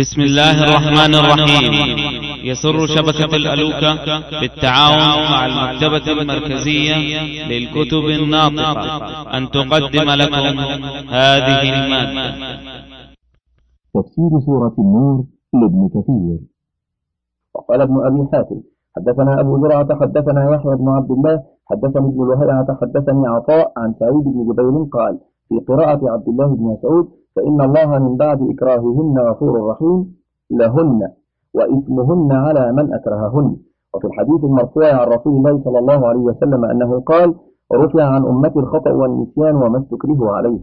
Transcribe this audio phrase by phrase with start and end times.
[0.00, 1.72] بسم الله الرحمن الرحيم.
[2.50, 3.90] يسر شبكة الألوكة
[4.40, 6.96] بالتعاون مع المكتبة المركزية
[7.52, 8.86] للكتب الناطقة.
[9.36, 10.44] أن تقدم لكم
[11.20, 12.26] هذه المادة.
[13.94, 15.24] تفسير سورة النور
[15.60, 16.38] لابن كثير.
[17.54, 18.60] وقال ابن أبي حاتم
[18.96, 24.24] حدثنا أبو زرعة حدثنا يحيى بن عبد الله حدثني ابن لهيعة حدثني عطاء عن سعيد
[24.24, 25.18] بن جبير قال
[25.48, 30.16] في قراءة عبد الله بن مسعود فإن الله من بعد إكراههن غفور رحيم
[30.50, 31.08] لهن
[31.54, 33.56] وإثمهن على من أكرههن.
[33.94, 37.34] وفي الحديث المرفوع عن رسول الله صلى الله عليه وسلم أنه قال
[37.72, 40.60] رفع عن أمتي الخطأ والنسيان وما استكره عليه.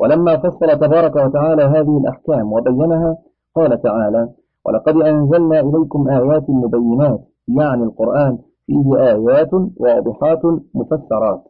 [0.00, 3.16] ولما فصل تبارك وتعالى هذه الأحكام وبينها
[3.54, 4.28] قال تعالى
[4.64, 10.42] ولقد أنزلنا إليكم آيات مبينات يعني القرآن فيه آيات واضحات
[10.74, 11.42] مفسرات.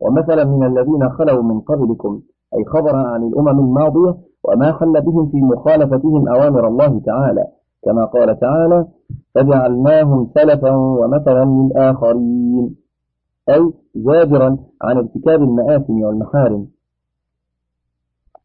[0.00, 2.20] ومثلا من الذين خلوا من قبلكم
[2.54, 7.44] أي خبرا عن الأمم الماضية وما حل بهم في مخالفتهم أوامر الله تعالى.
[7.84, 8.86] كما قال تعالى
[9.34, 12.76] فجعلناهم سلفا ومثلا للآخرين.
[13.48, 16.66] أي زاجرا عن ارتكاب المآثم والمحارم.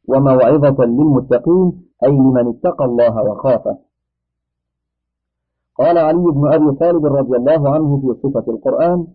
[0.07, 3.77] وموعظة للمتقين أي لمن اتقى الله وخافه.
[5.77, 9.07] قال علي بن أبي طالب رضي الله عنه في صفة القرآن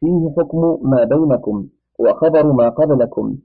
[0.00, 1.66] فيه حكم ما بينكم
[1.98, 3.36] وخبر ما قبلكم.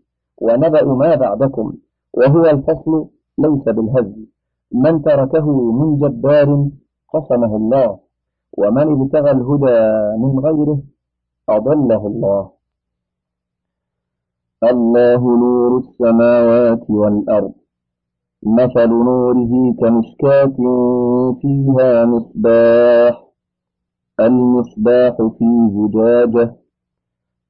[0.41, 1.73] ونبأ ما بعدكم
[2.13, 4.25] وهو الفصل ليس بالهزل.
[4.71, 6.69] من تركه من جبار
[7.13, 7.99] قسمه الله
[8.57, 9.79] ومن ابتغى الهدى
[10.21, 10.79] من غيره
[11.49, 12.49] أضله الله.
[14.63, 17.53] الله نور السماوات والأرض
[18.43, 20.55] مثل نوره كمشكاة
[21.41, 23.23] فيها مصباح
[24.19, 26.55] المصباح في زجاجة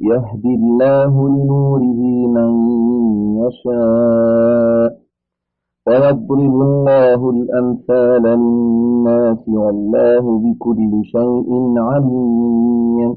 [0.00, 2.00] يهدي الله لنوره
[2.36, 2.50] من
[3.46, 4.90] يشاء
[5.86, 13.10] ويضرب الله الأمثال للناس والله بكل شيء عليم.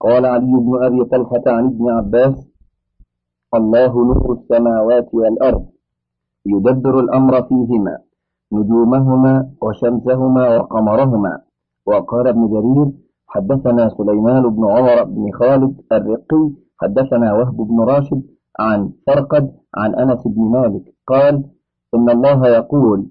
[0.00, 2.36] قال علي بن أبي طلحة عن ابن عباس
[3.54, 5.64] الله نور السماوات والأرض
[6.46, 7.98] يدبر الأمر فيهما
[8.52, 11.40] نجومهما وشمسهما وقمرهما.
[11.86, 16.50] وقال ابن جرير حدثنا سليمان بن عمر بن خالد الرقي
[16.80, 18.22] حدثنا وهب بن راشد
[18.58, 21.44] عن فرقد عن أنس بن مالك قال
[21.94, 23.06] إن الله يقول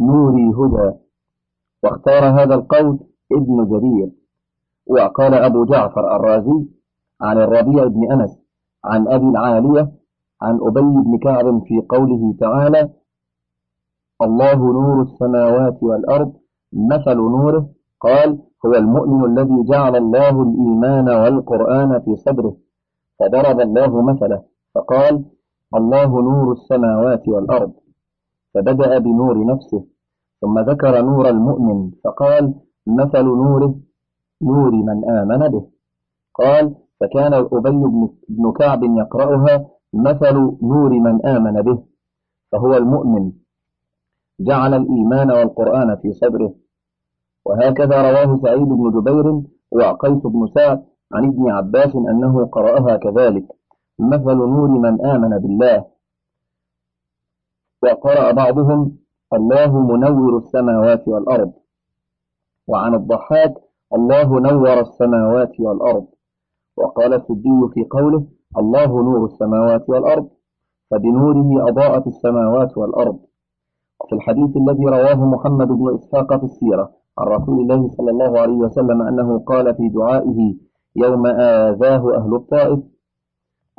[0.00, 0.96] نوري هدى
[1.82, 2.98] واختار هذا القول
[3.32, 4.10] ابن جرير.
[4.86, 6.66] وقال أبو جعفر الرازي
[7.20, 8.38] عن الربيع بن أنس
[8.84, 9.92] عن أبي العالية
[10.42, 12.90] عن أبي بن كعب في قوله تعالى
[14.22, 16.32] الله نور السماوات والأرض
[16.72, 17.68] مثل نوره
[18.00, 22.56] قال هو المؤمن الذي جعل الله الإيمان والقرآن في صدره
[23.18, 24.42] فضرب الله مثله
[24.74, 25.24] فقال
[25.74, 27.72] الله نور السماوات والأرض.
[28.54, 29.84] فبدأ بنور نفسه
[30.40, 32.54] ثم ذكر نور المؤمن فقال
[32.86, 33.74] مثل نوره
[34.42, 35.64] نور من آمن به.
[36.34, 37.70] قال فكان أبي
[38.28, 41.78] بن كعب يقرأها مثل نور من آمن به.
[42.52, 43.32] فهو المؤمن.
[44.40, 46.54] جعل الإيمان والقرآن في صدره
[47.48, 49.42] وهكذا رواه سعيد بن جبير
[49.72, 53.46] وقيس بن سعد عن ابن عباس أنه قرأها كذلك.
[53.98, 55.84] مثل نور من آمن بالله.
[57.82, 58.98] وقرأ بعضهم
[59.32, 61.52] الله منور السماوات والأرض.
[62.68, 63.54] وعن الضحاك
[63.94, 66.06] الله نور السماوات والأرض.
[66.76, 68.24] وقال السدي في قوله
[68.58, 70.28] الله نور السماوات والأرض.
[70.90, 73.18] فبنوره أضاءت السماوات والأرض.
[74.00, 76.97] وفي الحديث الذي رواه محمد بن إسحاق في السيرة.
[77.18, 80.54] عن رسول الله صلى الله عليه وسلم أنه قال في دعائه
[80.96, 82.80] يوم آذاه أهل الطائف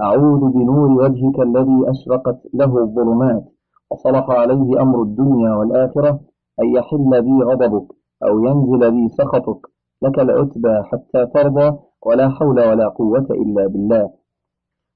[0.01, 3.43] أعوذ بنور وجهك الذي أشرقت له الظلمات
[3.91, 6.19] وصلح عليه أمر الدنيا والآخرة
[6.61, 7.87] أن يحل بي غضبك
[8.23, 9.61] أو ينزل بي سخطك
[10.01, 14.09] لك العتبى حتى ترضى ولا حول ولا قوة إلا بالله.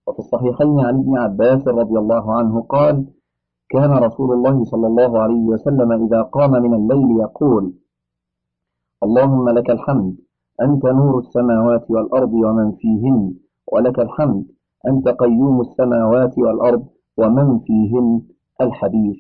[0.08, 3.06] وفي الصحيحين عن ابن عباس رضي الله عنه قال
[3.70, 7.74] كان رسول الله صلى الله عليه وسلم إذا قام من الليل يقول
[9.04, 10.16] اللهم لك الحمد
[10.62, 13.34] أنت نور السماوات والأرض ومن فيهن
[13.72, 14.46] ولك الحمد
[14.88, 16.84] أنت قيوم السماوات والأرض
[17.18, 18.22] ومن فيهن
[18.62, 19.18] الحديث.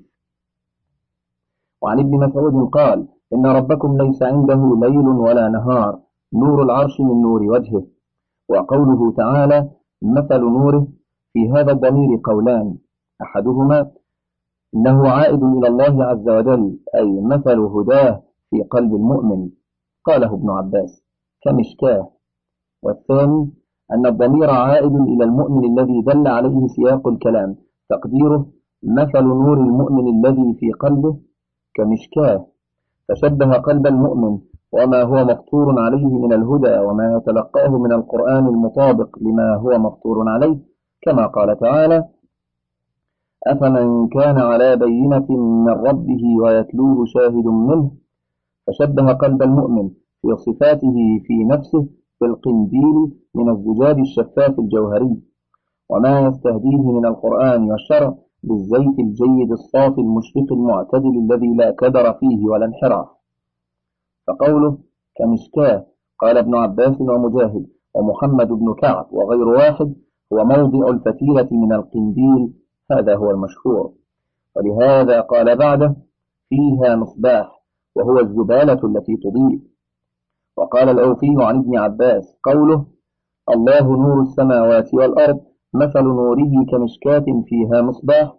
[1.81, 5.99] وعن ابن مسعود قال إن ربكم ليس عنده ليل ولا نهار
[6.33, 7.83] نور العرش من نور وجهه.
[8.49, 9.69] وقوله تعالى
[10.01, 10.87] مثل نوره
[11.33, 12.77] في هذا الضمير قولان
[13.21, 13.91] أحدهما
[14.75, 19.49] إنه عائد إلى الله عز وجل أي مثل هداه في قلب المؤمن.
[20.05, 21.03] قاله ابن عباس.
[21.43, 22.07] كمشكاة.
[22.83, 23.49] والثاني
[23.93, 27.55] أن الضمير عائد إلى المؤمن الذي دل عليه سياق الكلام.
[27.89, 28.45] تقديره
[28.83, 31.17] مثل نور المؤمن الذي في قلبه.
[31.75, 32.45] كمشكاة.
[33.09, 34.39] فشبه قلب المؤمن
[34.71, 40.57] وما هو مفطور عليه من الهدى وما يتلقاه من القرآن المطابق لما هو مفطور عليه.
[41.01, 42.05] كما قال تعالى
[43.47, 45.27] أفمن كان على بينة
[45.65, 47.91] من ربه ويتلوه شاهد منه
[48.67, 49.89] فشبه قلب المؤمن
[50.21, 50.95] في صفاته
[51.25, 51.87] في نفسه
[52.21, 55.17] بالقنديل من الزجاج الشفاف الجوهري.
[55.89, 62.65] وما يستهديه من القرآن والشرع بالزيت الجيد الصافي المشرق المعتدل الذي لا كدر فيه ولا
[62.65, 63.07] انحراف.
[64.27, 64.77] فقوله
[65.15, 65.85] كمشكاة
[66.19, 69.95] قال ابن عباس ومجاهد ومحمد بن كعب وغير واحد
[70.33, 72.53] هو موضع الفتيلة من القنديل
[72.91, 73.93] هذا هو المشهور.
[74.55, 75.95] ولهذا قال بعده
[76.49, 77.62] فيها مصباح
[77.95, 79.59] وهو الزبالة التي تضيء.
[80.57, 82.85] وقال الأوفي عن ابن عباس قوله
[83.49, 85.39] الله نور السماوات والأرض
[85.73, 88.35] مثل نوره كمشكاة فيها مصباح.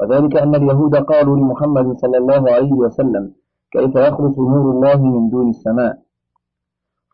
[0.00, 3.32] وذلك أن اليهود قالوا لمحمد صلى الله عليه وسلم
[3.72, 6.02] كيف يخلص نور الله من دون السماء؟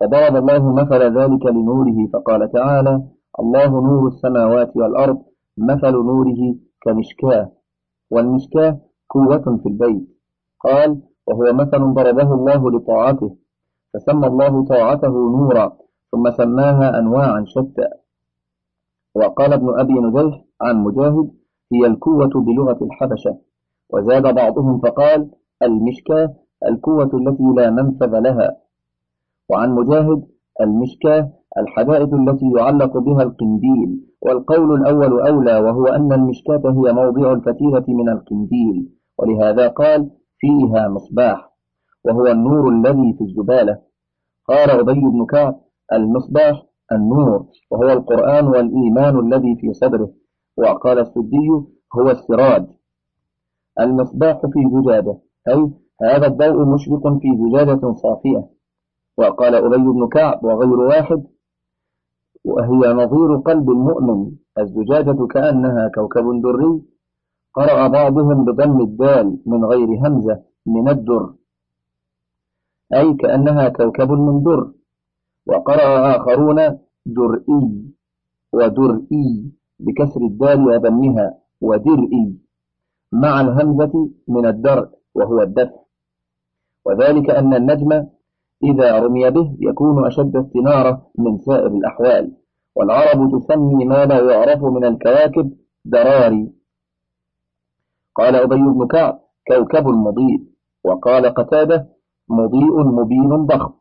[0.00, 3.02] فضرب الله مثل ذلك لنوره فقال تعالى
[3.40, 5.18] الله نور السماوات والأرض
[5.58, 7.52] مثل نوره كمشكاة.
[8.10, 8.80] والمشكاة
[9.10, 10.08] قوة في البيت.
[10.60, 13.36] قال وهو مثل ضربه الله لطاعته
[13.94, 15.76] فسمى الله طاعته نورا
[16.12, 17.88] ثم سماها أنواعا شتى.
[19.14, 21.30] وقال ابن أبي نجيح عن مجاهد
[21.72, 23.38] هي الكوة بلغة الحبشة.
[23.90, 25.30] وزاد بعضهم فقال
[25.62, 26.34] المشكاة
[26.68, 28.56] الكوة التي لا منفذ لها.
[29.50, 30.22] وعن مجاهد
[30.60, 37.84] المشكاة الحدائد التي يعلق بها القنديل والقول الأول أولى وهو أن المشكاة هي موضع الفتيلة
[37.88, 38.88] من القنديل.
[39.18, 41.50] ولهذا قال فيها مصباح
[42.04, 43.78] وهو النور الذي في الزبالة.
[44.48, 45.60] قال أبي بن كعب
[45.92, 46.62] المصباح
[46.92, 50.10] النور وهو القرآن والإيمان الذي في صدره.
[50.56, 51.48] وقال السدي
[51.98, 52.66] هو السراج.
[53.80, 55.18] المصباح في زجاجة
[55.48, 55.70] أي
[56.02, 58.48] هذا الضوء مشرق في زجاجة صافية.
[59.18, 61.24] وقال أبي بن كعب وغير واحد
[62.44, 64.30] وهي نظير قلب المؤمن.
[64.58, 66.82] الزجاجة كأنها كوكب دري
[67.54, 71.34] قرأ بعضهم بضم الدال من غير همزة من الدر.
[72.94, 74.72] أي كأنها كوكب من در.
[75.46, 77.64] وقرأ آخرون درئي
[78.52, 81.26] ودرئي بكسر الدال وضمها
[81.60, 82.38] ودرئي.
[83.12, 85.78] مع الهمزة من الدرء وهو الدفع
[86.84, 88.06] وذلك أن النجم
[88.64, 92.32] إذا رمي به يكون أشد استنارة من سائر الأحوال.
[92.76, 95.52] والعرب تسمي ما لا يعرف من الكواكب
[95.84, 96.57] دراري.
[98.18, 100.40] قال أبي بن كعب كوكب مضيء.
[100.84, 101.88] وقال قتادة
[102.28, 103.72] مضيء مبين ضخم.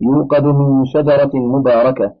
[0.00, 2.14] يوقد من شجرة مباركة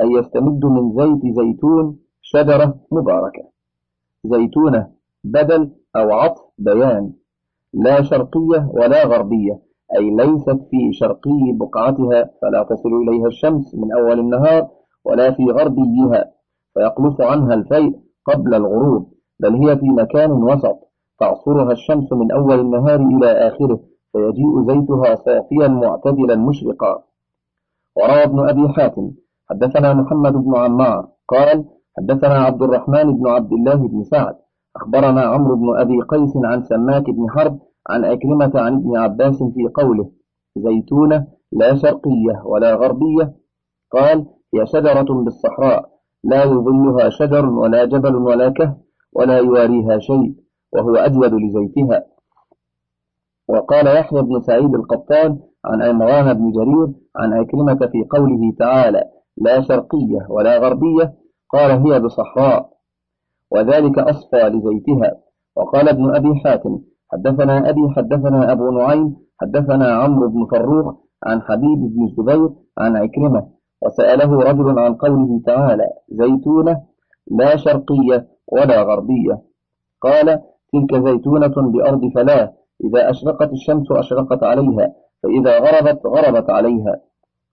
[0.00, 3.42] أي يستمد من زيت زيتون شجرة مباركة.
[4.24, 4.88] زيتونة
[5.24, 7.12] بدل أو عطف بيان.
[7.74, 9.60] لا شرقية ولا غربية
[9.98, 14.68] أي ليست في شرقي بقعتها فلا تصل إليها الشمس من أول النهار
[15.04, 16.32] ولا في غربيها
[16.74, 19.13] فيقلص عنها الفيء قبل الغروب.
[19.40, 20.78] بل هي في مكان وسط
[21.20, 23.80] تعصرها الشمس من أول النهار إلى آخره
[24.12, 27.02] فيجيء زيتها صافيا معتدلا مشرقا.
[27.96, 29.10] وروى ابن أبي حاتم
[29.50, 31.64] حدثنا محمد بن عمار قال
[31.98, 34.36] حدثنا عبد الرحمن بن عبد الله بن سعد
[34.76, 37.58] أخبرنا عمرو بن أبي قيس عن سماك بن حرب
[37.90, 40.10] عن أكرمة عن ابن عباس في قوله
[40.56, 43.34] زيتونة لا شرقية ولا غربية.
[43.92, 45.90] قال هي شجرة بالصحراء
[46.24, 48.76] لا يظلها شجر ولا جبل ولا كهف.
[49.14, 50.34] ولا يواريها شيء
[50.72, 52.04] وهو أجود لزيتها.
[53.48, 59.04] وقال يحيى بن سعيد القطان عن عمران بن جرير عن أكرمة في قوله تعالى
[59.36, 61.14] لا شرقية ولا غربية
[61.50, 62.70] قال هي بصحراء
[63.50, 65.12] وذلك أصفى لزيتها.
[65.56, 66.78] وقال ابن أبي حاتم
[67.12, 70.94] حدثنا أبي حدثنا أبو نعيم حدثنا عمرو بن فروخ
[71.24, 73.48] عن حبيب بن الزبير عن عكرمة
[73.82, 76.82] وسأله رجل عن قوله تعالى زيتونة
[77.30, 79.42] لا شرقية ولا غربية.
[80.02, 80.40] قال
[80.72, 82.52] تلك زيتونة بأرض فلاة
[82.84, 87.00] إذا أشرقت الشمس أشرقت عليها فإذا غربت غربت عليها.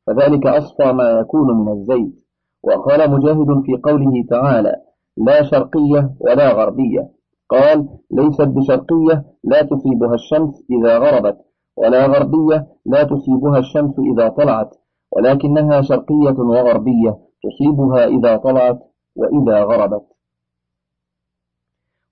[0.08, 2.26] فذلك أصفى ما يكون من الزيت.
[2.64, 4.76] وقال مجاهد في قوله تعالى
[5.18, 7.10] لا شرقية ولا غربية.
[7.50, 11.38] قال ليست بشرقية لا تصيبها الشمس إذا غربت
[11.78, 14.76] ولا غربية لا تصيبها الشمس إذا طلعت
[15.12, 18.80] ولكنها شرقية وغربية تصيبها إذا طلعت
[19.16, 20.11] وإذا غربت.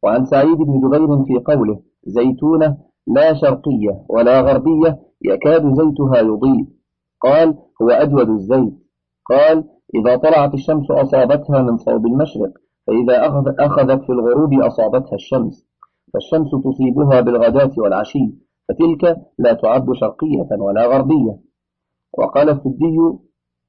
[0.04, 2.78] وعن سعيد بن جبير في قوله زيتونة
[3.08, 6.66] لا شرقية ولا غربية يكاد زيتها يضيء.
[7.22, 8.74] قال هو أجود الزيت.
[9.30, 9.64] قال
[9.96, 12.52] إذا طلعت الشمس أصابتها من صوب المشرق
[12.88, 13.28] فإذا
[13.60, 15.68] أخذت في الغروب أصابتها الشمس.
[16.14, 18.34] فالشمس تصيبها بالغداة والعشي
[18.70, 21.40] فتلك لا تعد شرقية ولا غربية.
[22.18, 22.98] وقال السدي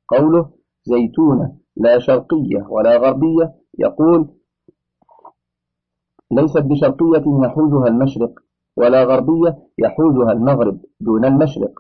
[0.09, 0.51] قوله
[0.85, 4.29] زيتونة لا شرقية ولا غربية يقول
[6.33, 8.31] ليست بشرقية يحوزها المشرق
[8.77, 11.71] ولا غربية يحوزها المغرب دون المشرق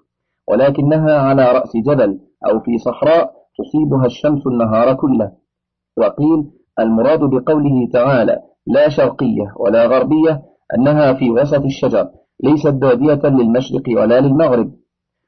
[0.49, 5.33] ولكنها على رأس جبل أو في صحراء تصيبها الشمس النهار كله.
[5.97, 10.43] وقيل المراد بقوله تعالى لا شرقية ولا غربية
[10.79, 12.09] أنها في وسط الشجر
[12.43, 14.73] ليست بادية للمشرق ولا للمغرب.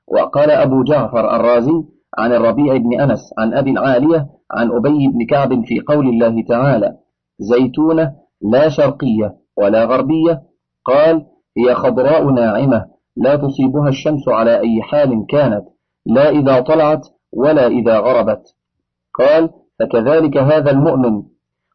[0.08, 1.84] وقال أبو جعفر الرازي
[2.18, 6.96] عن الربيع بن أنس عن أبي العالية عن أبي بن كعب في قول الله تعالى
[7.38, 10.42] زيتونة لا شرقية ولا غربية.
[10.84, 11.26] قال
[11.58, 12.84] هي خضراء ناعمة
[13.16, 15.64] لا تصيبها الشمس على أي حال كانت
[16.06, 18.42] لا إذا طلعت ولا إذا غربت.
[19.18, 21.22] قال فكذلك هذا المؤمن.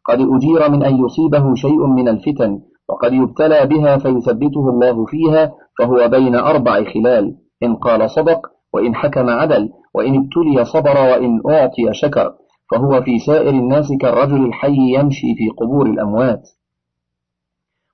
[0.08, 6.08] قد أجير من أن يصيبه شيء من الفتن وقد يبتلى بها فيثبته الله فيها فهو
[6.08, 7.36] بين أربع خلال.
[7.62, 12.34] إن قال صدق وإن حكم عدل وإن ابتلي صبر وإن أعطي شكر
[12.70, 16.48] فهو في سائر الناس كالرجل الحي يمشي في قبور الأموات.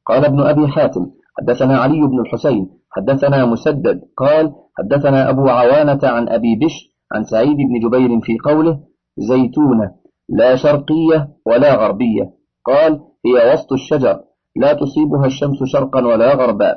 [0.07, 1.07] قال ابن أبي حاتم
[1.39, 7.57] حدثنا علي بن الحسين حدثنا مسدد قال حدثنا أبو عوانة عن أبي بش عن سعيد
[7.57, 8.81] بن جبير في قوله
[9.17, 12.31] زيتونة لا شرقية ولا غربية.
[12.65, 14.21] قال هي وسط الشجر
[14.57, 16.75] لا تصيبها الشمس شرقا ولا غربا.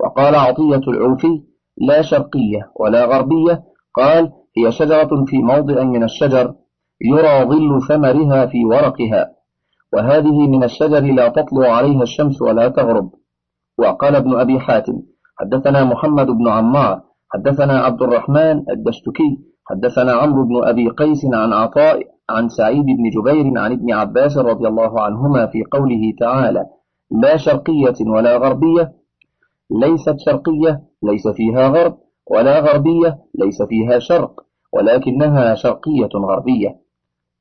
[0.00, 1.42] وقال عطية العوفي
[1.76, 3.62] لا شرقية ولا غربية.
[3.94, 6.54] قال هي شجرة في موضع من الشجر
[7.00, 9.30] يرى ظل ثمرها في ورقها.
[9.92, 13.10] وهذه من الشجر لا تطلع عليها الشمس ولا تغرب.
[13.78, 15.02] وقال ابن أبي حاتم
[15.40, 22.02] حدثنا محمد بن عمار حدثنا عبد الرحمن الدشتكي حدثنا عمرو بن أبي قيس عن عطاء
[22.30, 26.64] عن سعيد بن جبير عن ابن عباس رضي الله عنهما في قوله تعالى
[27.10, 28.92] لا شرقية ولا غربية
[29.70, 31.98] ليست شرقية ليس فيها غرب
[32.30, 34.40] ولا غربية ليس فيها شرق
[34.72, 36.76] ولكنها شرقية غربية.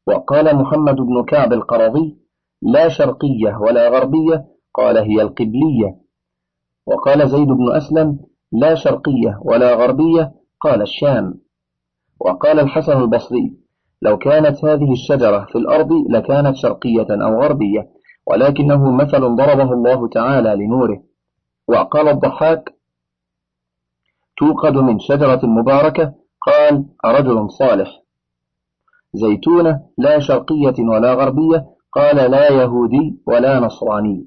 [0.08, 2.18] وقال محمد بن كعب القرضي
[2.62, 5.96] لا شرقية ولا غربية قال هي القبلية.
[6.86, 8.20] وقال زيد بن أسلم
[8.52, 11.34] لا شرقية ولا غربية قال الشام.
[12.20, 13.58] وقال الحسن البصري
[14.02, 17.90] لو كانت هذه الشجرة في الأرض لكانت شرقية أو غربية
[18.28, 21.04] ولكنه مثل ضربه الله تعالى لنوره.
[21.68, 22.76] وقال الضحاك
[24.38, 28.02] توقد من شجرة مباركة قال رجل صالح.
[29.14, 34.26] زيتونة لا شرقية ولا غربية قال لا يهودي ولا نصراني.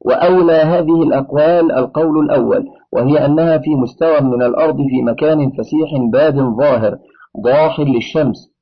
[0.00, 6.36] وأولى هذه الأقوال القول الأول وهي أنها في مستوى من الأرض في مكان فسيح باد
[6.36, 6.98] ظاهر
[7.44, 8.54] ضاح للشمس.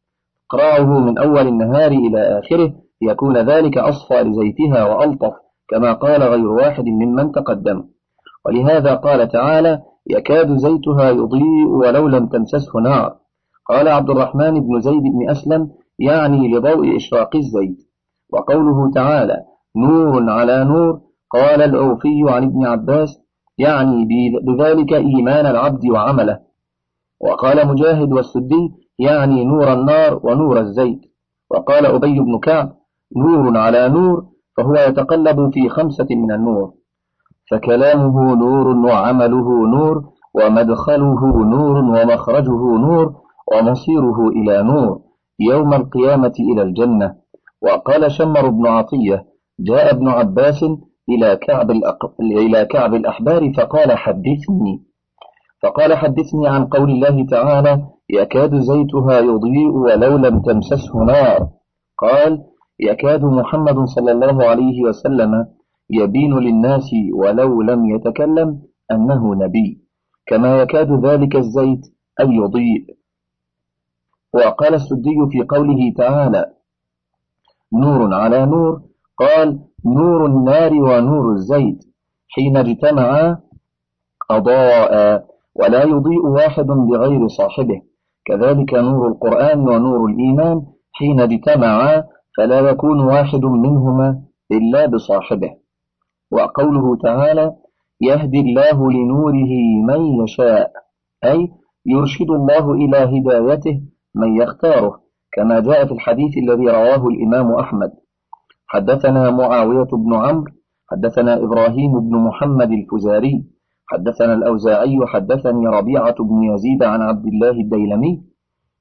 [0.50, 2.72] قرعه من أول النهار إلى آخره
[3.02, 5.32] يكون ذلك أصفى لزيتها وألطف
[5.68, 7.84] كما قال غير واحد ممن تقدم.
[8.46, 13.14] ولهذا قال تعالى يكاد زيتها يضيء ولو لم تمسسه نار.
[13.68, 17.85] قال عبد الرحمن بن زيد بن أسلم يعني لضوء إشراق الزيت.
[18.32, 19.36] وقوله تعالى
[19.76, 23.18] نور على نور قال العوفي عن ابن عباس
[23.58, 24.08] يعني
[24.46, 26.38] بذلك إيمان العبد وعمله.
[27.20, 31.00] وقال مجاهد والسدي يعني نور النار ونور الزيت.
[31.50, 32.72] وقال أبي بن كعب
[33.16, 34.24] نور على نور
[34.56, 36.72] فهو يتقلب في خمسة من النور.
[37.50, 40.04] فكلامه نور وعمله نور
[40.34, 43.14] ومدخله نور ومخرجه نور
[43.52, 45.00] ومصيره إلى نور
[45.40, 47.14] يوم القيامة إلى الجنة.
[47.62, 49.26] وقال شمر بن عطية
[49.60, 50.64] جاء ابن عباس
[51.08, 52.20] إلى كعب, الأق...
[52.20, 54.82] إلى كعب الأحبار فقال حدثني.
[55.62, 61.48] فقال حدثني عن قول الله تعالى يكاد زيتها يضيء ولو لم تمسسه نار.
[61.98, 62.44] قال
[62.80, 65.46] يكاد محمد صلى الله عليه وسلم
[65.90, 69.82] يبين للناس ولو لم يتكلم أنه نبي.
[70.26, 71.80] كما يكاد ذلك الزيت
[72.20, 72.96] أن يضيء.
[74.34, 76.44] وقال السدي في قوله تعالى
[77.72, 78.80] نور على نور.
[79.18, 81.84] قال نور النار ونور الزيت.
[82.28, 83.38] حين اجتمعا
[84.30, 87.82] أضاء ولا يضيء واحد بغير صاحبه.
[88.24, 90.62] كذلك نور القرآن ونور الإيمان.
[90.92, 92.04] حين اجتمعا
[92.36, 95.50] فلا يكون واحد منهما إلا بصاحبه.
[96.30, 97.52] وقوله تعالى
[98.00, 99.52] يهدي الله لنوره
[99.88, 100.72] من يشاء.
[101.24, 101.50] أي
[101.86, 103.80] يرشد الله إلى هدايته
[104.14, 105.05] من يختاره.
[105.36, 107.90] كما جاء في الحديث الذي رواه الإمام أحمد.
[108.66, 110.52] حدثنا معاوية بن عمرو
[110.90, 113.44] حدثنا إبراهيم بن محمد الفزاري
[113.86, 118.22] حدثنا الأوزاعي حدثني ربيعة بن يزيد عن عبد الله الديلمي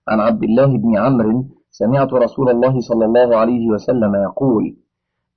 [0.07, 4.75] عن عبد الله بن عمرو سمعت رسول الله صلى الله عليه وسلم يقول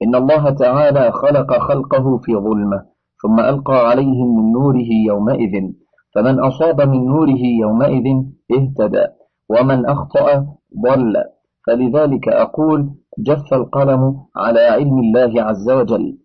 [0.02, 2.82] إن الله تعالى خلق خلقه في ظلمة
[3.22, 5.72] ثم ألقى عليهم من نوره يومئذ
[6.14, 8.06] فمن أصاب من نوره يومئذ
[8.52, 9.06] اهتدى
[9.48, 10.46] ومن أخطأ
[10.76, 11.24] ضل.
[11.66, 16.18] فلذلك أقول جف القلم على علم الله عز وجل.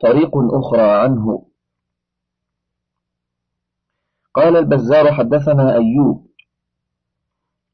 [0.00, 1.46] طريق أخرى عنه.
[4.34, 6.26] قال البزار حدثنا أيوب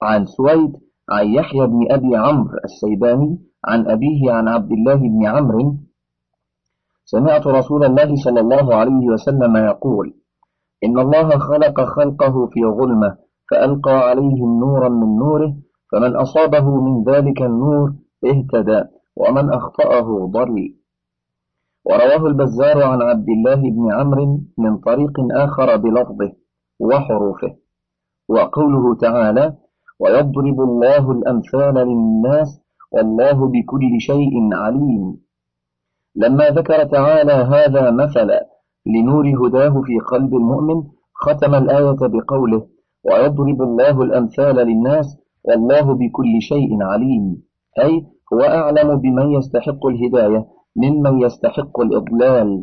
[0.02, 0.72] عن سويد
[1.10, 5.76] عن يحيى بن أبي عمرو السيباني عن أبيه عن عبد الله بن عمرو.
[7.04, 10.14] سمعت رسول الله صلى الله عليه وسلم يقول
[10.84, 15.54] إن الله خلق خلقه في ظلمة فألقى عليهم نورا من نوره
[15.92, 17.92] فمن أصابه من ذلك النور
[18.24, 18.84] اهتدى
[19.16, 20.74] ومن أخطأه ضل.
[21.84, 26.32] ورواه البزار عن عبد الله بن عمرو من طريق آخر بلفظه
[26.80, 27.54] وحروفه.
[28.28, 29.54] وقوله تعالى
[30.00, 32.60] ويضرب الله الأمثال للناس
[32.92, 35.16] والله بكل شيء عليم
[36.16, 38.46] لما ذكر تعالى هذا مثلا
[38.86, 40.82] لنور هداه في قلب المؤمن
[41.14, 42.66] ختم الآية بقوله
[43.04, 47.42] ويضرب الله الأمثال للناس والله بكل شيء عليم.
[47.78, 52.60] أي هو أعلم بمن يستحق الهداية ممن يستحق الإضلال.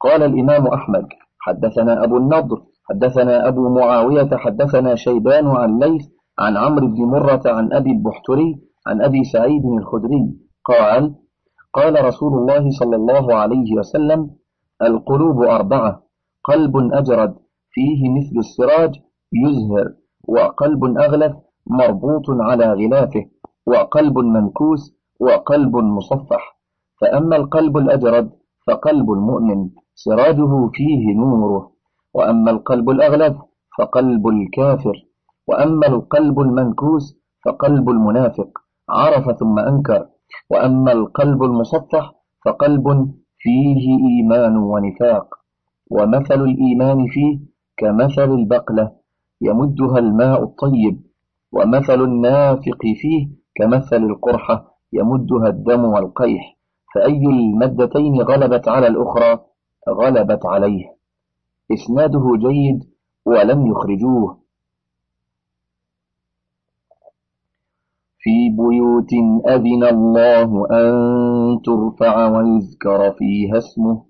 [0.00, 1.06] قال الإمام أحمد
[1.40, 6.06] حدثنا أبو النضر حدثنا أبو معاوية حدثنا شيبان عن ليث
[6.38, 10.36] عن عمرو بن مرة عن أبي البحتري عن أبي سعيد الخدري.
[10.64, 11.14] قال
[11.72, 14.30] قال رسول الله صلى الله عليه وسلم
[14.82, 16.02] القلوب أربعة
[16.44, 17.34] قلب أجرد
[17.70, 18.94] فيه مثل السراج
[19.32, 19.94] يزهر
[20.28, 23.24] وقلب أغلف مربوط على غلافه
[23.66, 26.60] وقلب منكوس وقلب مصفح.
[27.00, 28.30] فأما القلب الأجرد
[28.66, 31.72] فقلب المؤمن سراجه فيه نوره.
[32.14, 33.36] وأما القلب الأغلف
[33.78, 34.96] فقلب الكافر.
[35.48, 38.50] وأما القلب المنكوس فقلب المنافق
[38.88, 40.06] عرف ثم أنكر.
[40.50, 42.12] وأما القلب المصفح
[42.44, 45.34] فقلب فيه إيمان ونفاق.
[45.90, 47.40] ومثل الإيمان فيه
[47.76, 48.99] كمثل البقلة.
[49.40, 51.02] يمدها الماء الطيب
[51.52, 56.56] ومثل النافق فيه كمثل القرحة يمدها الدم والقيح.
[56.94, 59.40] فأي المدتين غلبت على الأخرى
[59.88, 60.96] غلبت عليه.
[61.72, 62.84] إسناده جيد
[63.24, 64.40] ولم يخرجوه.
[68.18, 69.12] في بيوت
[69.46, 70.92] أذن الله أن
[71.64, 74.09] ترفع ويذكر فيها اسمه.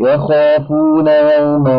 [0.00, 1.78] يخافون يوما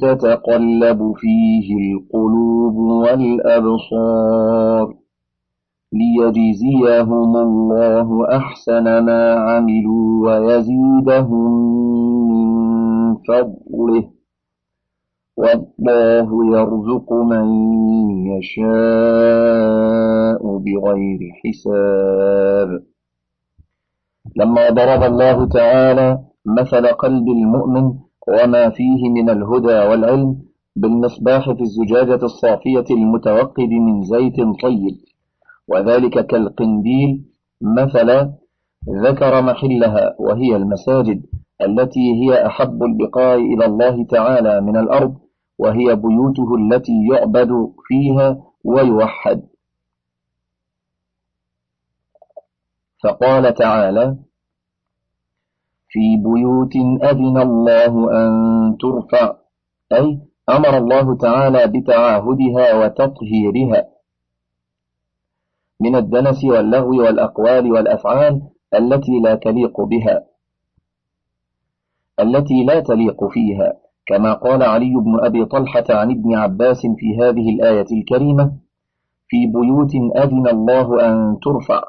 [0.00, 4.20] تتقلب فيه القلوب والأبصار
[5.92, 11.50] ليجزيهم الله أحسن ما عملوا ويزيدهم
[12.28, 14.04] من فضله
[15.36, 17.46] والله يرزق من
[18.26, 19.60] يشاء
[20.58, 22.82] بغير حساب.
[24.36, 27.94] لما ضرب الله تعالى مثل قلب المؤمن
[28.28, 30.42] وما فيه من الهدى والعلم
[30.76, 34.96] بالمصباح في الزجاجة الصافية المتوقد من زيت طيب.
[35.68, 37.24] وذلك كالقنديل
[37.60, 38.30] مثل
[38.88, 41.22] ذكر محلها وهي المساجد
[41.62, 45.14] التي هي أحب البقاع إلى الله تعالى من الأرض
[45.58, 49.42] وهي بيوته التي يعبد فيها ويوحد.
[53.02, 54.16] فقال تعالى
[55.90, 58.30] في بيوت أذن الله أن
[58.80, 59.36] ترفع.
[59.92, 63.88] أي أمر الله تعالى بتعاهدها وتطهيرها.
[65.80, 68.42] من الدنس واللغو والأقوال والأفعال
[68.74, 70.24] التي لا تليق بها.
[72.20, 73.72] التي لا تليق فيها.
[74.06, 78.52] كما قال علي بن أبي طلحة عن ابن عباس في هذه الآية الكريمة
[79.28, 81.82] في بيوت أذن الله أن ترفع.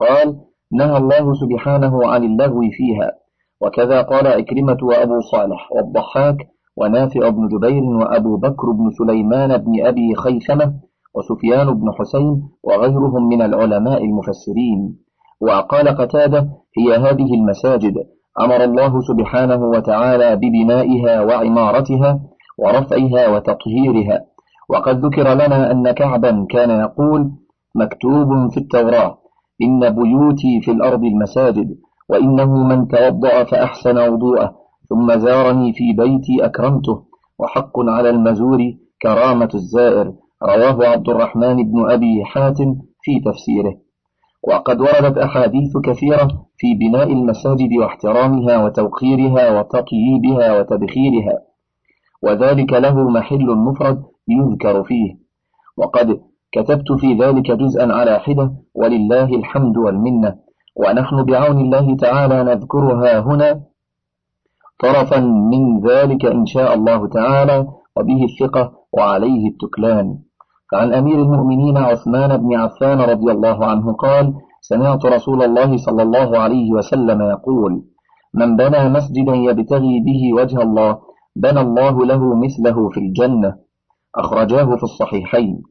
[0.00, 0.40] قال
[0.72, 3.22] نهى الله سبحانه عن اللغو فيها.
[3.62, 6.36] وكذا قال عكرمة وأبو صالح والضحاك
[6.76, 10.74] ونافع بن جبير وأبو بكر بن سليمان بن أبي خيثمة
[11.14, 14.98] وسفيان بن حسين وغيرهم من العلماء المفسرين.
[15.40, 16.48] وقال قتادة
[16.78, 17.94] هي هذه المساجد.
[18.40, 22.20] أمر الله سبحانه وتعالى ببنائها وعمارتها
[22.58, 24.20] ورفعها وتطهيرها.
[24.68, 27.30] وقد ذكر لنا أن كعبا كان يقول
[27.74, 29.18] مكتوب في التوراة
[29.62, 31.76] إن بيوتي في الأرض المساجد.
[32.12, 34.54] وإنه من توضأ فأحسن وضوءه
[34.88, 37.02] ثم زارني في بيتي أكرمته
[37.38, 38.58] وحق على المزور
[39.02, 43.74] كرامة الزائر رواه عبد الرحمن بن أبي حاتم في تفسيره.
[44.48, 51.38] وقد وردت أحاديث كثيرة في بناء المساجد واحترامها وتوقيرها وتطييبها وتبخيرها
[52.22, 55.14] وذلك له محل مفرد يذكر فيه.
[55.76, 56.20] وقد
[56.52, 60.51] كتبت في ذلك جزءا على حدة ولله الحمد والمنة.
[60.76, 63.60] ونحن بعون الله تعالى نذكرها هنا
[64.82, 70.18] طرفا من ذلك إن شاء الله تعالى وبه الثقة وعليه التكلان.
[70.72, 76.38] فعن أمير المؤمنين عثمان بن عفان رضي الله عنه قال سمعت رسول الله صلى الله
[76.38, 77.82] عليه وسلم يقول
[78.34, 80.98] من بنى مسجدا يبتغي به وجه الله
[81.36, 83.54] بنى الله له مثله في الجنة
[84.16, 85.62] أخرجاه في الصحيحين.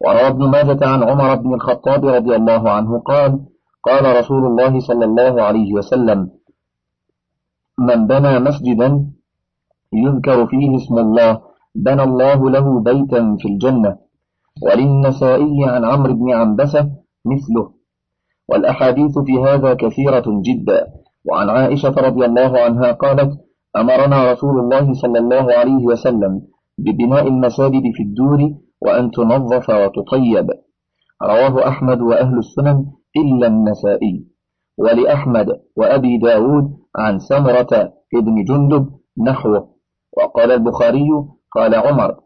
[0.00, 3.40] وروى ابن ماجة عن عمر بن الخطاب رضي الله عنه قال
[3.86, 6.30] قال رسول الله صلى الله عليه وسلم
[7.78, 8.88] من بنى مسجدا
[9.92, 11.40] يذكر فيه اسم الله
[11.74, 13.96] بنى الله له بيتا في الجنة
[14.62, 16.90] وللنسائي عن عمرو بن عنبسة
[17.24, 17.66] مثله.
[18.48, 20.86] والأحاديث في هذا كثيرة جدا.
[21.24, 23.30] وعن عائشة رضي الله عنها قالت
[23.76, 26.42] أمرنا رسول الله صلى الله عليه وسلم
[26.78, 28.40] ببناء المساجد في الدور
[28.80, 30.48] وأن تنظف وتطيب.
[31.22, 34.24] رواه أحمد وأهل السنن إلا النسائي.
[34.78, 38.90] ولأحمد وأبي داود عن سمرة ابن جندب
[39.26, 39.68] نحوه.
[40.16, 41.08] وقال البخاري
[41.52, 42.16] قال عمر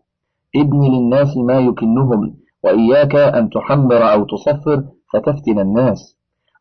[0.56, 6.16] ابن للناس ما يكنهم وإياك أن تحمر أو تصفر فتفتن الناس.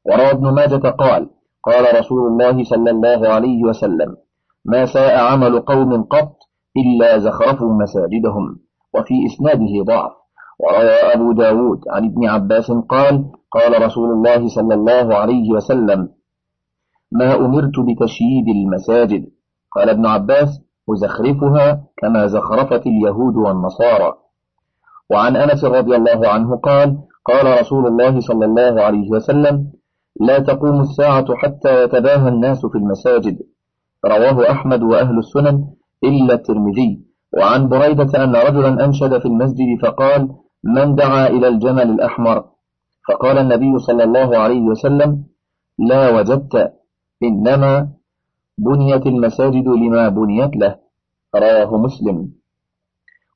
[0.05, 1.29] وروى ابن ماجة قال
[1.63, 4.17] قال رسول الله صلى الله عليه وسلم
[4.65, 6.37] ما ساء عمل قوم قط
[6.77, 8.59] إلا زخرفوا مساجدهم
[8.93, 10.11] وفي إسناده ضعف.
[10.59, 16.09] وروى أبو داود عن ابن عباس قال قال رسول الله صلى الله عليه وسلم
[17.11, 19.25] ما أمرت بتشييد المساجد.
[19.71, 24.13] قال ابن عباس وزخرفها كما زخرفت اليهود والنصارى.
[25.11, 29.71] وعن أنس رضي الله عنه قال قال رسول الله صلى الله عليه وسلم
[30.21, 33.37] لا تقوم الساعة حتى يتباهى الناس في المساجد.
[34.05, 35.67] رواه أحمد وأهل السنن
[36.03, 37.01] إلا الترمذي.
[37.37, 40.29] وعن بريدة أن رجلا أنشد في المسجد فقال
[40.63, 42.43] من دعا إلى الجمل الأحمر.
[43.07, 45.23] فقال النبي صلى الله عليه وسلم
[45.79, 46.73] لا وجدت
[47.23, 47.87] إنما
[48.57, 50.75] بنيت المساجد لما بنيت له.
[51.35, 52.31] رواه مسلم.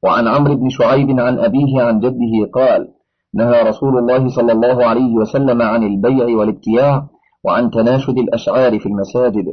[0.04, 2.92] وعن عمرو بن شعيب عن أبيه عن جده قال
[3.34, 7.08] نهى رسول الله صلى الله عليه وسلم عن البيع والابتياع
[7.44, 9.46] وعن تناشد الأشعار في المساجد.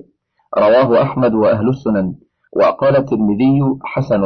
[0.59, 2.15] رواه أحمد وأهل السنن.
[2.53, 4.23] وقال الترمذي حسن.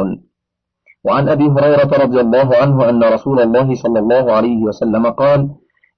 [1.05, 5.49] وعن أبي هريرة رضي الله عنه أن رسول الله صلى الله عليه وسلم قال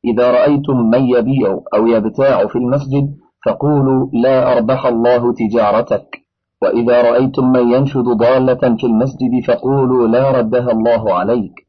[0.05, 3.15] إذا رأيتم من يبيع أو يبتاع في المسجد
[3.45, 6.27] فقولوا لا أربح الله تجارتك
[6.61, 11.67] وإذا رأيتم من ينشد ضالة في المسجد فقولوا لا ردها الله عليك.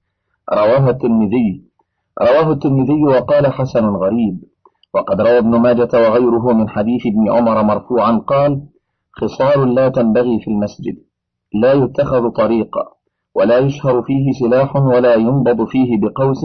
[0.52, 1.62] رواه الترمذي.
[2.22, 4.44] رواه الترمذي وقال حسن غريب.
[4.94, 8.62] وقد روى ابن ماجة وغيره من حديث ابن عمر مرفوعا قال
[9.12, 10.96] خصال لا تنبغي في المسجد
[11.54, 12.97] لا يتخذ طريقا.
[13.34, 16.44] ولا يشهر فيه سلاح ولا ينبض فيه بقوس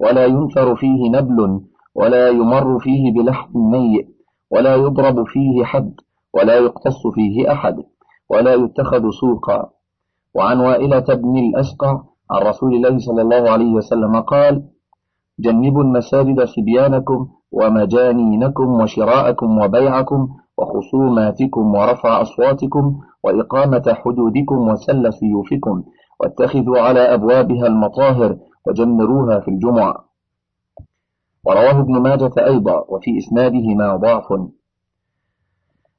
[0.00, 1.60] ولا ينثر فيه نبل
[1.94, 4.08] ولا يمر فيه بلحم ميت
[4.50, 5.94] ولا يضرب فيه حد
[6.34, 7.76] ولا يقتص فيه أحد
[8.30, 9.70] ولا يتخذ سوقا.
[10.34, 14.62] وعن وائلة بن الأسقع عن رسول الله صلى الله عليه وسلم قال
[15.38, 25.82] جنبوا المساجد صبيانكم ومجانينكم وشراءكم وبيعكم وخصوماتكم ورفع أصواتكم وإقامة حدودكم وسل سيوفكم
[26.20, 30.04] واتخذوا على أبوابها المطاهر وجمروها في الجمعة
[31.44, 34.32] ورواه ابن ماجة أيضا وفي إسناده ما ضعف.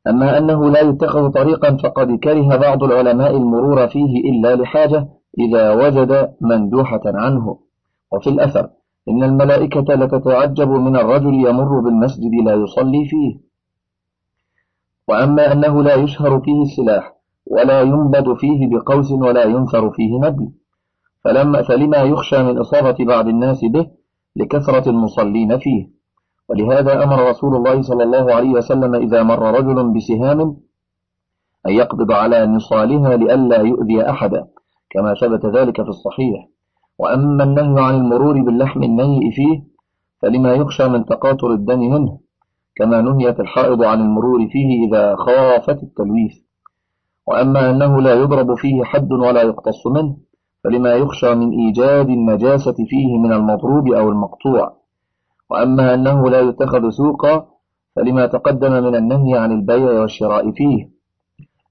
[0.08, 5.08] أما أنه لا يتخذ طريقا فقد كره بعض العلماء المرور فيه إلا لحاجة
[5.39, 7.60] إذا وجد مندوحة عنه.
[8.12, 8.69] وفي الأثر
[9.10, 13.39] إن الملائكة لتتعجب من الرجل يمر بالمسجد لا يصلي فيه.
[15.08, 17.14] وأما أنه لا يشهر فيه السلاح
[17.45, 20.49] ولا ينبض فيه بقوس ولا ينثر فيه نبل
[21.23, 23.88] فلما فلما يخشى من إصابة بعض الناس به
[24.36, 25.88] لكثرة المصلين فيه.
[26.49, 30.41] ولهذا أمر رسول الله صلى الله عليه وسلم إذا مر رجل بسهام
[31.67, 34.47] أن يقبض على نصالها لئلا يؤذي أحدا
[34.89, 36.47] كما ثبت ذلك في الصحيح.
[36.99, 39.63] وأما النهي عن المرور باللحم النيء فيه
[40.21, 42.19] فلما يخشى من تقاطر الدم منه
[42.75, 46.44] كما نهيت الحائض عن المرور فيه إذا خافت التلويث.
[47.27, 50.17] وأما أنه لا يضرب فيه حد ولا يقتص منه
[50.63, 54.73] فلما يخشى من إيجاد النجاسة فيه من المضروب أو المقطوع.
[55.49, 57.47] وأما أنه لا يتخذ سوقا
[57.95, 60.89] فلما تقدم من النهي عن البيع والشراء فيه.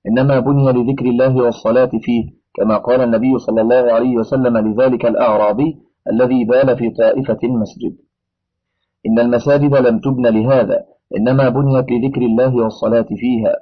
[0.09, 5.79] إنما بني لذكر الله والصلاة فيه كما قال النبي صلى الله عليه وسلم لذلك الأعرابي
[6.13, 7.97] الذي بال في طائفة المسجد.
[9.07, 10.79] إن المساجد لم تبن لهذا
[11.17, 13.55] إنما بنيت لذكر الله والصلاة فيها.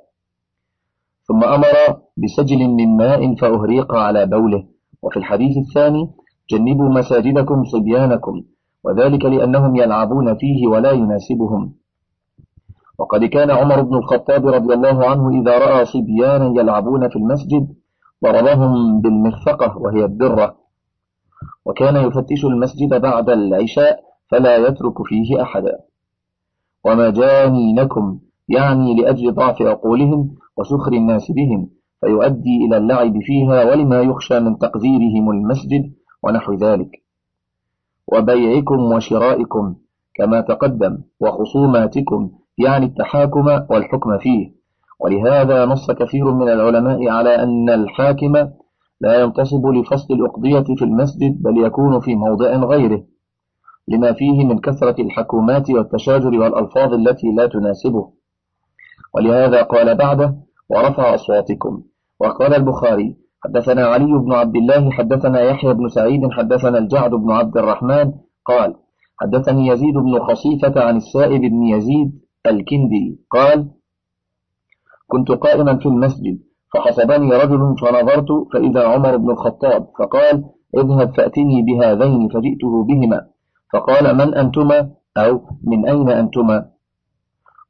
[1.29, 1.75] ثم أمر
[2.17, 4.65] بسجل من ماء فأهريق على بوله.
[5.03, 6.11] وفي الحديث الثاني
[6.51, 8.43] جنبوا مساجدكم صبيانكم
[8.85, 11.73] وذلك لأنهم يلعبون فيه ولا يناسبهم.
[12.99, 17.69] وقد كان عمر بن الخطاب رضي الله عنه إذا رأى صبيانا يلعبون في المسجد
[18.25, 20.57] ضربهم بالمرفقة وهي الدرة.
[21.65, 25.79] وكان يفتش المسجد بعد العشاء فلا يترك فيه أحدا.
[26.85, 31.69] ومجانينكم يعني لأجل ضعف عقولهم وسخر الناس بهم
[32.01, 36.91] فيؤدي إلى اللعب فيها ولما يخشى من تقذيرهم المسجد ونحو ذلك.
[38.13, 39.75] وبيعكم وشرائكم
[40.15, 44.53] كما تقدم وخصوماتكم يعني التحاكم والحكم فيه.
[45.01, 48.33] ولهذا نص كثير من العلماء على أن الحاكم
[49.01, 53.03] لا ينتصب لفصل الأقضية في المسجد بل يكون في موضع غيره.
[53.89, 58.11] لما فيه من كثرة الحكومات والتشاجر والألفاظ التي لا تناسبه.
[59.15, 60.37] ولهذا قال بعده
[60.73, 61.83] ورفع أصواتكم.
[62.21, 67.57] وقال البخاري حدثنا علي بن عبد الله حدثنا يحيى بن سعيد حدثنا الجعد بن عبد
[67.57, 68.13] الرحمن
[68.45, 68.75] قال
[69.21, 73.71] حدثني يزيد بن خصيفة عن السائب بن يزيد الكندي قال
[75.09, 76.39] كنت قائما في المسجد
[76.75, 80.45] فحسبني رجل فنظرت فإذا عمر بن الخطاب فقال
[80.77, 83.27] اذهب فأتني بهذين فجئته بهما.
[83.73, 86.67] فقال من أنتما؟ أو من أين أنتما؟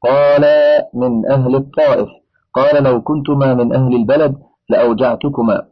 [0.02, 0.44] قال
[0.94, 2.08] من أهل الطائف.
[2.54, 4.36] قال لو كنتما من أهل البلد
[4.68, 5.62] لأوجعتكما.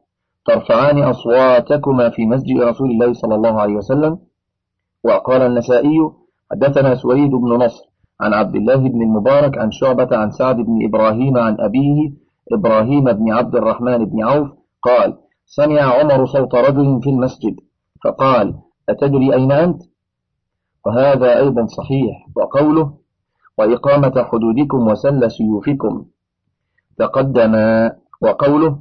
[0.46, 4.18] ترفعان أصواتكما في مسجد رسول الله صلى الله عليه وسلم.
[5.04, 6.10] وقال النسائي
[6.50, 7.84] حدثنا سويد بن نصر
[8.20, 12.12] عن عبد الله بن المبارك عن شعبة عن سعد بن إبراهيم عن أبيه
[12.52, 14.48] إبراهيم بن عبد الرحمن بن عوف
[14.82, 17.56] قال سمع عمر صوت رجل في المسجد
[18.04, 18.54] فقال
[18.88, 19.82] أتدري أين أنت؟
[20.86, 22.94] وهذا أيضا صحيح وقوله
[23.58, 26.04] وإقامة حدودكم وسل سيوفكم.
[27.00, 27.54] تقدم
[28.22, 28.78] وقوله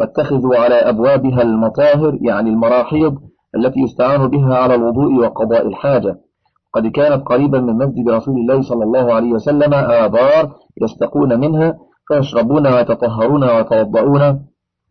[0.00, 3.18] واتخذوا على أبوابها المطاهر يعني المراحيض
[3.56, 6.20] التي يستعان بها على الوضوء وقضاء الحاجة.
[6.72, 11.78] قد كانت قريبا من مسجد رسول الله صلى الله عليه وسلم آبار يستقون منها
[12.08, 14.46] فيشربون ويتطهرون ويتوضؤون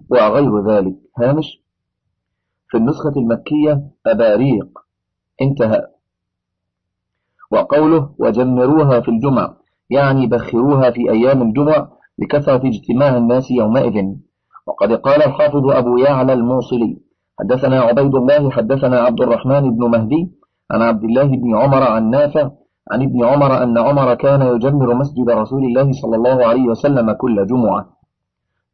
[0.09, 0.95] وغير ذلك.
[1.19, 1.61] هامش؟
[2.69, 4.67] في النسخة المكية أباريق.
[5.41, 5.87] انتهى.
[7.51, 9.53] وقوله وجمروها في الجمع
[9.89, 14.15] يعني بخروها في أيام الجمع لكثرة اجتماع الناس يومئذ.
[14.67, 16.97] وقد قال الحافظ أبو يعلى الموصلي
[17.39, 20.31] حدثنا عبيد الله حدثنا عبد الرحمن بن مهدي
[20.71, 22.49] عن عبد الله بن عمر عن نافع
[22.91, 27.47] عن ابن عمر أن عمر كان يجمر مسجد رسول الله صلى الله عليه وسلم كل
[27.47, 27.85] جمعة.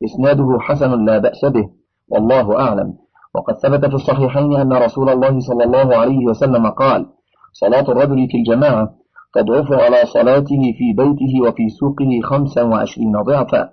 [0.05, 1.69] إسناده حسن لا بأس به
[2.09, 2.93] والله أعلم.
[3.35, 7.05] وقد ثبت في الصحيحين أن رسول الله صلى الله عليه وسلم قال
[7.53, 9.00] صلاة الرجل في الجماعة
[9.33, 13.69] تضعف على صلاته في بيته وفي سوقه خمسا وعشرين ضعفا.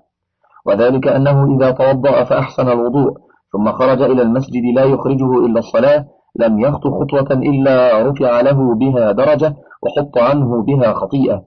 [0.67, 3.13] وذلك أنه إذا توضأ فأحسن الوضوء
[3.53, 6.05] ثم خرج إلى المسجد لا يخرجه إلا الصلاة
[6.37, 11.43] لم يخط خطوة إلا رفع له بها درجة وحط عنه بها خطيئة.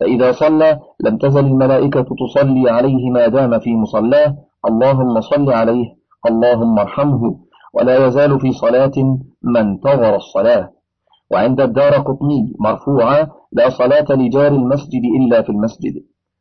[0.00, 4.34] فإذا صلى لم تزل الملائكة تصلي عليه ما دام في مصلاه.
[4.68, 5.86] اللهم صل عليه
[6.26, 7.36] اللهم ارحمه.
[7.74, 8.92] ولا يزال في صلاة
[9.42, 10.70] من انتظر الصلاة.
[11.32, 15.94] وعند الدار قطني مرفوعا لا صلاة لجار المسجد إلا في المسجد.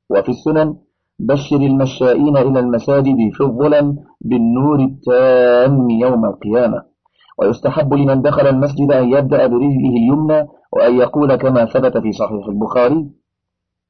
[0.09, 0.75] وفي السنن
[1.19, 6.81] بشر المشائين إلى المساجد في الظلم بالنور التام يوم القيامة.
[7.39, 13.09] ويستحب لمن دخل المسجد أن يبدأ برجله اليمنى وأن يقول كما ثبت في صحيح البخاري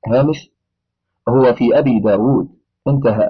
[0.08, 0.52] هامش
[1.30, 2.48] هو في أبي داود.
[2.88, 3.30] انتهى.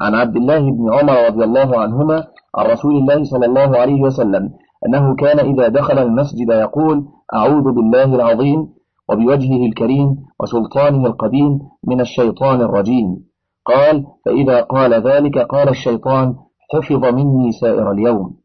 [0.00, 2.24] عن عبد الله بن عمر رضي الله عنهما
[2.56, 4.50] عن رسول الله صلى الله عليه وسلم
[4.86, 8.68] أنه كان إذا دخل المسجد يقول أعوذ بالله العظيم
[9.08, 13.24] وبوجهه الكريم وسلطانه القديم من الشيطان الرجيم.
[13.64, 16.34] قال فإذا قال ذلك قال الشيطان
[16.72, 18.36] حفظ مني سائر اليوم.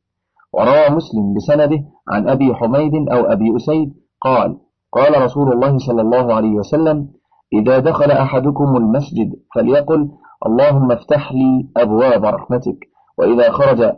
[0.53, 4.57] وروى مسلم بسنده عن أبي حميد أو أبي أسيد قال
[4.91, 7.07] قال رسول الله صلى الله عليه وسلم
[7.53, 10.09] إذا دخل أحدكم المسجد فليقل
[10.45, 12.77] اللهم افتح لي أبواب رحمتك
[13.17, 13.91] وإذا خرج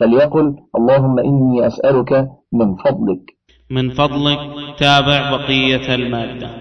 [0.00, 3.36] فليقل اللهم إني أسألك من فضلك.
[3.70, 4.40] من فضلك
[4.76, 6.56] تابع بقية المادة.